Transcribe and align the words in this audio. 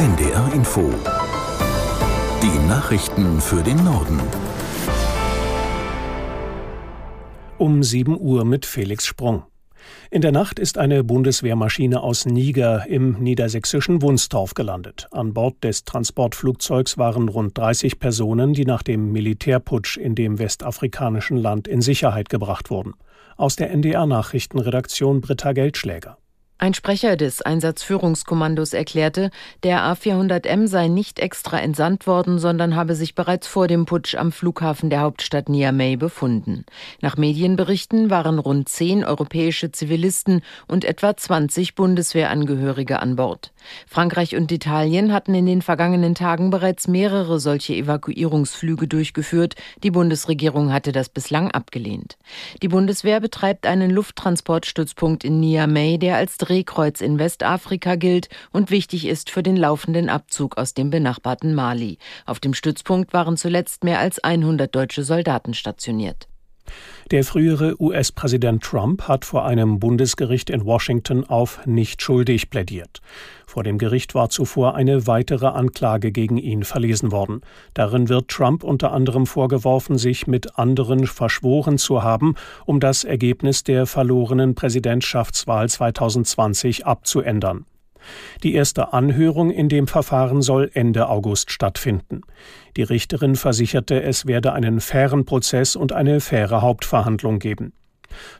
NDR 0.00 0.50
Info. 0.54 0.90
Die 2.42 2.66
Nachrichten 2.66 3.38
für 3.38 3.62
den 3.62 3.84
Norden. 3.84 4.18
Um 7.58 7.82
7 7.82 8.18
Uhr 8.18 8.46
mit 8.46 8.64
Felix 8.64 9.04
Sprung. 9.04 9.42
In 10.10 10.22
der 10.22 10.32
Nacht 10.32 10.58
ist 10.58 10.78
eine 10.78 11.04
Bundeswehrmaschine 11.04 12.02
aus 12.02 12.24
Niger 12.24 12.86
im 12.88 13.18
niedersächsischen 13.18 14.00
Wunstorf 14.00 14.54
gelandet. 14.54 15.06
An 15.10 15.34
Bord 15.34 15.62
des 15.62 15.84
Transportflugzeugs 15.84 16.96
waren 16.96 17.28
rund 17.28 17.58
30 17.58 17.98
Personen, 17.98 18.54
die 18.54 18.64
nach 18.64 18.82
dem 18.82 19.12
Militärputsch 19.12 19.98
in 19.98 20.14
dem 20.14 20.38
westafrikanischen 20.38 21.36
Land 21.36 21.68
in 21.68 21.82
Sicherheit 21.82 22.30
gebracht 22.30 22.70
wurden. 22.70 22.94
Aus 23.36 23.54
der 23.54 23.70
NDR 23.70 24.06
Nachrichtenredaktion 24.06 25.20
Britta 25.20 25.52
Geldschläger. 25.52 26.16
Ein 26.62 26.74
Sprecher 26.74 27.16
des 27.16 27.40
Einsatzführungskommandos 27.40 28.74
erklärte, 28.74 29.30
der 29.62 29.80
A400M 29.80 30.66
sei 30.66 30.88
nicht 30.88 31.18
extra 31.18 31.58
entsandt 31.58 32.06
worden, 32.06 32.38
sondern 32.38 32.76
habe 32.76 32.94
sich 32.94 33.14
bereits 33.14 33.46
vor 33.46 33.66
dem 33.66 33.86
Putsch 33.86 34.14
am 34.14 34.30
Flughafen 34.30 34.90
der 34.90 35.00
Hauptstadt 35.00 35.48
Niamey 35.48 35.96
befunden. 35.96 36.66
Nach 37.00 37.16
Medienberichten 37.16 38.10
waren 38.10 38.38
rund 38.38 38.68
zehn 38.68 39.06
europäische 39.06 39.72
Zivilisten 39.72 40.42
und 40.68 40.84
etwa 40.84 41.16
20 41.16 41.76
Bundeswehrangehörige 41.76 43.00
an 43.00 43.16
Bord. 43.16 43.52
Frankreich 43.86 44.36
und 44.36 44.52
Italien 44.52 45.14
hatten 45.14 45.34
in 45.34 45.46
den 45.46 45.62
vergangenen 45.62 46.14
Tagen 46.14 46.50
bereits 46.50 46.88
mehrere 46.88 47.40
solche 47.40 47.74
Evakuierungsflüge 47.74 48.86
durchgeführt. 48.86 49.54
Die 49.82 49.90
Bundesregierung 49.90 50.74
hatte 50.74 50.92
das 50.92 51.08
bislang 51.08 51.50
abgelehnt. 51.50 52.18
Die 52.60 52.68
Bundeswehr 52.68 53.20
betreibt 53.20 53.66
einen 53.66 53.90
Lufttransportstützpunkt 53.90 55.24
in 55.24 55.40
Niamey, 55.40 55.98
der 55.98 56.16
als 56.16 56.36
Drehkreuz 56.50 57.00
in 57.00 57.20
Westafrika 57.20 57.94
gilt 57.94 58.28
und 58.50 58.72
wichtig 58.72 59.06
ist 59.06 59.30
für 59.30 59.44
den 59.44 59.56
laufenden 59.56 60.08
Abzug 60.08 60.58
aus 60.58 60.74
dem 60.74 60.90
benachbarten 60.90 61.54
Mali. 61.54 61.98
Auf 62.26 62.40
dem 62.40 62.54
Stützpunkt 62.54 63.12
waren 63.12 63.36
zuletzt 63.36 63.84
mehr 63.84 64.00
als 64.00 64.18
100 64.18 64.74
deutsche 64.74 65.04
Soldaten 65.04 65.54
stationiert. 65.54 66.29
Der 67.10 67.24
frühere 67.24 67.80
US-Präsident 67.80 68.62
Trump 68.62 69.08
hat 69.08 69.24
vor 69.24 69.44
einem 69.44 69.80
Bundesgericht 69.80 70.50
in 70.50 70.64
Washington 70.64 71.24
auf 71.24 71.66
nicht 71.66 72.02
schuldig 72.02 72.50
plädiert. 72.50 73.00
Vor 73.46 73.64
dem 73.64 73.78
Gericht 73.78 74.14
war 74.14 74.30
zuvor 74.30 74.76
eine 74.76 75.06
weitere 75.06 75.46
Anklage 75.46 76.12
gegen 76.12 76.36
ihn 76.36 76.62
verlesen 76.62 77.10
worden. 77.10 77.40
Darin 77.74 78.08
wird 78.08 78.28
Trump 78.28 78.62
unter 78.62 78.92
anderem 78.92 79.26
vorgeworfen, 79.26 79.98
sich 79.98 80.26
mit 80.26 80.58
anderen 80.58 81.06
verschworen 81.06 81.76
zu 81.76 82.02
haben, 82.02 82.36
um 82.64 82.78
das 82.78 83.02
Ergebnis 83.02 83.64
der 83.64 83.86
verlorenen 83.86 84.54
Präsidentschaftswahl 84.54 85.68
2020 85.68 86.86
abzuändern. 86.86 87.66
Die 88.42 88.54
erste 88.54 88.92
Anhörung 88.92 89.50
in 89.50 89.68
dem 89.68 89.86
Verfahren 89.86 90.42
soll 90.42 90.70
Ende 90.74 91.08
August 91.08 91.50
stattfinden. 91.50 92.22
Die 92.76 92.82
Richterin 92.82 93.36
versicherte, 93.36 94.02
es 94.02 94.26
werde 94.26 94.52
einen 94.52 94.80
fairen 94.80 95.24
Prozess 95.24 95.76
und 95.76 95.92
eine 95.92 96.20
faire 96.20 96.62
Hauptverhandlung 96.62 97.38
geben. 97.38 97.72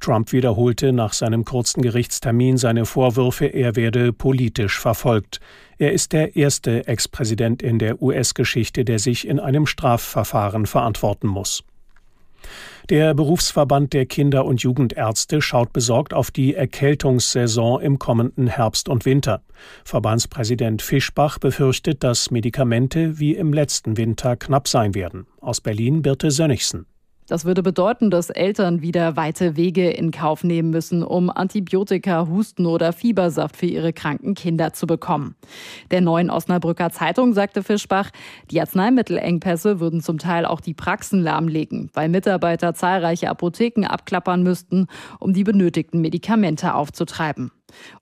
Trump 0.00 0.32
wiederholte 0.32 0.92
nach 0.92 1.12
seinem 1.12 1.44
kurzen 1.44 1.82
Gerichtstermin 1.82 2.56
seine 2.56 2.86
Vorwürfe, 2.86 3.46
er 3.46 3.76
werde 3.76 4.12
politisch 4.12 4.78
verfolgt. 4.78 5.40
Er 5.78 5.92
ist 5.92 6.12
der 6.12 6.36
erste 6.36 6.86
Ex-Präsident 6.86 7.62
in 7.62 7.78
der 7.78 8.00
US-Geschichte, 8.00 8.84
der 8.84 8.98
sich 8.98 9.26
in 9.26 9.40
einem 9.40 9.66
Strafverfahren 9.66 10.66
verantworten 10.66 11.26
muss. 11.26 11.64
Der 12.88 13.14
Berufsverband 13.14 13.92
der 13.92 14.06
Kinder- 14.06 14.44
und 14.44 14.62
Jugendärzte 14.62 15.42
schaut 15.42 15.72
besorgt 15.72 16.14
auf 16.14 16.30
die 16.30 16.54
Erkältungssaison 16.54 17.80
im 17.80 17.98
kommenden 17.98 18.46
Herbst 18.46 18.88
und 18.88 19.04
Winter. 19.04 19.42
Verbandspräsident 19.84 20.82
Fischbach 20.82 21.38
befürchtet, 21.38 22.04
dass 22.04 22.30
Medikamente 22.30 23.18
wie 23.18 23.34
im 23.34 23.52
letzten 23.52 23.96
Winter 23.96 24.36
knapp 24.36 24.68
sein 24.68 24.94
werden. 24.94 25.26
Aus 25.40 25.60
Berlin 25.60 26.02
Birte 26.02 26.30
Sönnigsen. 26.30 26.86
Das 27.26 27.44
würde 27.44 27.62
bedeuten, 27.62 28.10
dass 28.10 28.30
Eltern 28.30 28.82
wieder 28.82 29.16
weite 29.16 29.56
Wege 29.56 29.90
in 29.90 30.12
Kauf 30.12 30.44
nehmen 30.44 30.70
müssen, 30.70 31.02
um 31.02 31.28
Antibiotika, 31.28 32.28
Husten 32.28 32.66
oder 32.66 32.92
Fiebersaft 32.92 33.56
für 33.56 33.66
ihre 33.66 33.92
kranken 33.92 34.34
Kinder 34.34 34.72
zu 34.72 34.86
bekommen. 34.86 35.34
Der 35.90 36.00
neuen 36.00 36.30
Osnabrücker 36.30 36.90
Zeitung 36.90 37.34
sagte 37.34 37.64
Fischbach, 37.64 38.10
die 38.50 38.60
Arzneimittelengpässe 38.60 39.80
würden 39.80 40.00
zum 40.00 40.18
Teil 40.18 40.46
auch 40.46 40.60
die 40.60 40.74
Praxen 40.74 41.20
lahmlegen, 41.20 41.90
weil 41.94 42.08
Mitarbeiter 42.08 42.74
zahlreiche 42.74 43.28
Apotheken 43.28 43.86
abklappern 43.86 44.42
müssten, 44.42 44.86
um 45.18 45.32
die 45.32 45.44
benötigten 45.44 46.00
Medikamente 46.00 46.74
aufzutreiben. 46.74 47.50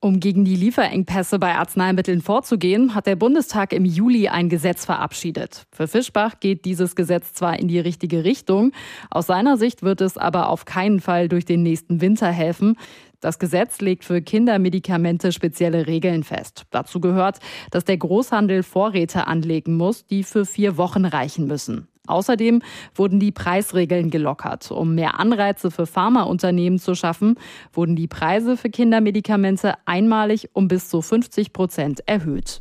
Um 0.00 0.20
gegen 0.20 0.44
die 0.44 0.56
Lieferengpässe 0.56 1.38
bei 1.38 1.54
Arzneimitteln 1.54 2.20
vorzugehen, 2.20 2.94
hat 2.94 3.06
der 3.06 3.16
Bundestag 3.16 3.72
im 3.72 3.84
Juli 3.84 4.28
ein 4.28 4.48
Gesetz 4.48 4.84
verabschiedet. 4.84 5.66
Für 5.72 5.88
Fischbach 5.88 6.40
geht 6.40 6.64
dieses 6.64 6.94
Gesetz 6.96 7.32
zwar 7.32 7.58
in 7.58 7.68
die 7.68 7.78
richtige 7.78 8.24
Richtung, 8.24 8.72
aus 9.10 9.26
seiner 9.26 9.56
Sicht 9.56 9.82
wird 9.82 10.00
es 10.00 10.18
aber 10.18 10.48
auf 10.48 10.64
keinen 10.64 11.00
Fall 11.00 11.28
durch 11.28 11.44
den 11.44 11.62
nächsten 11.62 12.00
Winter 12.00 12.30
helfen. 12.30 12.76
Das 13.20 13.38
Gesetz 13.38 13.80
legt 13.80 14.04
für 14.04 14.20
Kindermedikamente 14.20 15.32
spezielle 15.32 15.86
Regeln 15.86 16.24
fest. 16.24 16.64
Dazu 16.70 17.00
gehört, 17.00 17.38
dass 17.70 17.84
der 17.84 17.96
Großhandel 17.96 18.62
Vorräte 18.62 19.26
anlegen 19.26 19.76
muss, 19.76 20.04
die 20.04 20.24
für 20.24 20.44
vier 20.44 20.76
Wochen 20.76 21.06
reichen 21.06 21.46
müssen. 21.46 21.88
Außerdem 22.06 22.60
wurden 22.94 23.18
die 23.18 23.32
Preisregeln 23.32 24.10
gelockert. 24.10 24.70
Um 24.70 24.94
mehr 24.94 25.18
Anreize 25.18 25.70
für 25.70 25.86
Pharmaunternehmen 25.86 26.78
zu 26.78 26.94
schaffen, 26.94 27.36
wurden 27.72 27.96
die 27.96 28.08
Preise 28.08 28.56
für 28.56 28.70
Kindermedikamente 28.70 29.74
einmalig 29.86 30.50
um 30.52 30.68
bis 30.68 30.88
zu 30.88 31.00
50 31.00 31.52
Prozent 31.52 32.06
erhöht. 32.06 32.60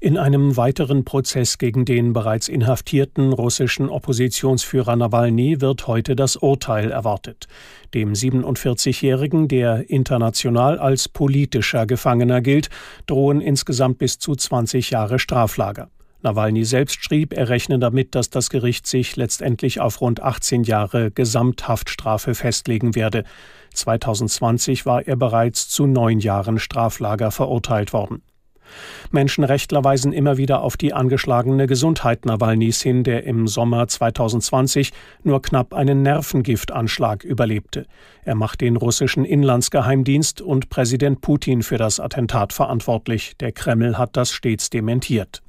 In 0.00 0.18
einem 0.18 0.56
weiteren 0.56 1.04
Prozess 1.04 1.58
gegen 1.58 1.84
den 1.84 2.12
bereits 2.12 2.48
inhaftierten 2.48 3.32
russischen 3.32 3.88
Oppositionsführer 3.88 4.96
Nawalny 4.96 5.60
wird 5.60 5.86
heute 5.86 6.14
das 6.14 6.36
Urteil 6.36 6.90
erwartet. 6.90 7.46
Dem 7.94 8.12
47-Jährigen, 8.12 9.48
der 9.48 9.88
international 9.88 10.78
als 10.78 11.08
politischer 11.08 11.86
Gefangener 11.86 12.40
gilt, 12.40 12.68
drohen 13.06 13.40
insgesamt 13.40 13.98
bis 13.98 14.18
zu 14.18 14.34
20 14.34 14.90
Jahre 14.90 15.18
Straflager. 15.18 15.88
Nawalny 16.24 16.64
selbst 16.64 17.04
schrieb, 17.04 17.34
er 17.34 17.50
rechne 17.50 17.78
damit, 17.78 18.14
dass 18.14 18.30
das 18.30 18.48
Gericht 18.50 18.86
sich 18.86 19.14
letztendlich 19.14 19.80
auf 19.80 20.00
rund 20.00 20.22
18 20.22 20.64
Jahre 20.64 21.10
Gesamthaftstrafe 21.10 22.34
festlegen 22.34 22.94
werde. 22.94 23.24
2020 23.74 24.86
war 24.86 25.06
er 25.06 25.16
bereits 25.16 25.68
zu 25.68 25.86
neun 25.86 26.18
Jahren 26.18 26.58
Straflager 26.58 27.30
verurteilt 27.30 27.92
worden. 27.92 28.22
Menschenrechtler 29.10 29.84
weisen 29.84 30.12
immer 30.12 30.36
wieder 30.36 30.62
auf 30.62 30.76
die 30.76 30.94
angeschlagene 30.94 31.66
Gesundheit 31.66 32.24
Nawalnys 32.24 32.82
hin, 32.82 33.04
der 33.04 33.24
im 33.24 33.46
Sommer 33.46 33.86
2020 33.86 34.92
nur 35.22 35.42
knapp 35.42 35.74
einen 35.74 36.02
Nervengiftanschlag 36.02 37.24
überlebte. 37.24 37.86
Er 38.24 38.34
macht 38.34 38.62
den 38.62 38.76
russischen 38.76 39.24
Inlandsgeheimdienst 39.24 40.40
und 40.40 40.70
Präsident 40.70 41.20
Putin 41.20 41.62
für 41.62 41.76
das 41.76 42.00
Attentat 42.00 42.52
verantwortlich. 42.52 43.36
Der 43.38 43.52
Kreml 43.52 43.98
hat 43.98 44.16
das 44.16 44.32
stets 44.32 44.70
dementiert. 44.70 45.42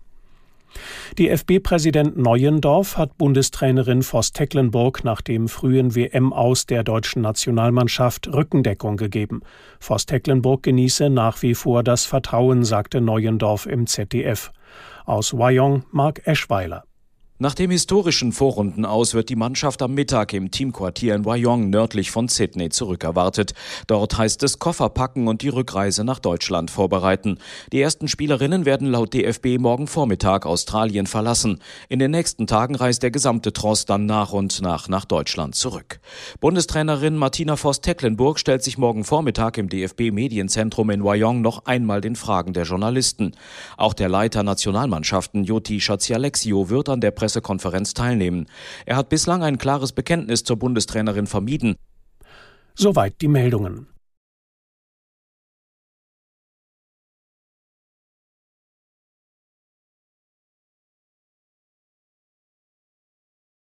Die 1.17 1.29
FB-Präsident 1.29 2.17
Neuendorf 2.17 2.97
hat 2.97 3.17
Bundestrainerin 3.17 4.03
Voss 4.03 4.31
Tecklenburg 4.31 5.03
nach 5.03 5.21
dem 5.21 5.47
frühen 5.47 5.95
WM-Aus 5.95 6.65
der 6.65 6.83
deutschen 6.83 7.21
Nationalmannschaft 7.21 8.27
Rückendeckung 8.27 8.97
gegeben. 8.97 9.41
Voss 9.79 10.05
Tecklenburg 10.05 10.63
genieße 10.63 11.09
nach 11.09 11.41
wie 11.41 11.55
vor 11.55 11.83
das 11.83 12.05
Vertrauen, 12.05 12.63
sagte 12.63 13.01
Neuendorf 13.01 13.65
im 13.65 13.87
ZDF. 13.87 14.51
Aus 15.05 15.33
Wyong 15.33 15.83
Mark 15.91 16.25
Eschweiler. 16.25 16.83
Nach 17.37 17.53
dem 17.53 17.69
historischen 17.69 18.31
Vorrunden 18.31 18.85
aus 18.85 19.13
wird 19.13 19.27
die 19.27 19.35
Mannschaft 19.35 19.81
am 19.81 19.93
Mittag 19.93 20.31
im 20.31 20.51
Teamquartier 20.51 21.15
in 21.15 21.25
Wyong 21.25 21.69
nördlich 21.69 22.09
von 22.09 22.29
Sydney 22.29 22.69
zurückerwartet. 22.69 23.53
Dort 23.87 24.17
heißt 24.17 24.41
es 24.43 24.57
Koffer 24.57 24.87
packen 24.87 25.27
und 25.27 25.41
die 25.41 25.49
Rückreise 25.49 26.05
nach 26.05 26.19
Deutschland 26.19 26.71
vorbereiten. 26.71 27.39
Die 27.73 27.81
ersten 27.81 28.07
Spielerinnen 28.07 28.63
werden 28.63 28.87
laut 28.87 29.13
DFB 29.13 29.57
morgen 29.59 29.87
Vormittag 29.87 30.45
Australien 30.45 31.07
verlassen. 31.07 31.59
In 31.89 31.99
den 31.99 32.11
nächsten 32.11 32.47
Tagen 32.47 32.73
reist 32.73 33.03
der 33.03 33.11
gesamte 33.11 33.51
Tross 33.51 33.83
dann 33.83 34.05
nach 34.05 34.31
und 34.31 34.61
nach 34.61 34.87
nach 34.87 35.03
Deutschland 35.03 35.55
zurück. 35.55 35.99
Bundestrainerin 36.39 37.17
Martina 37.17 37.57
Voss-Tecklenburg 37.57 38.39
stellt 38.39 38.63
sich 38.63 38.77
morgen 38.77 39.03
Vormittag 39.03 39.57
im 39.57 39.67
DFB 39.67 40.11
Medienzentrum 40.13 40.89
in 40.89 41.03
Wyong 41.03 41.41
noch 41.41 41.65
einmal 41.65 41.99
den 41.99 42.15
Fragen 42.15 42.53
der 42.53 42.63
Journalisten. 42.63 43.33
Auch 43.75 43.93
der 43.93 44.07
Leiter 44.07 44.41
Nationalmannschaften 44.43 45.43
Joti 45.43 45.81
Schatzialexio 45.81 46.69
wird 46.69 46.87
an 46.87 47.01
der 47.01 47.11
Pressekonferenz 47.25 47.95
teilnehmen. 47.95 48.45
Er 48.85 48.97
hat 48.97 49.09
bislang 49.09 49.41
ein 49.41 49.57
klares 49.57 49.93
Bekenntnis 49.93 50.43
zur 50.43 50.57
Bundestrainerin 50.57 51.25
vermieden. 51.25 51.75
Soweit 52.75 53.19
die 53.21 53.27
Meldungen. 53.27 53.87